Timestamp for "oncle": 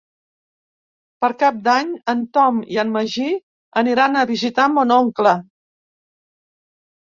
5.01-5.39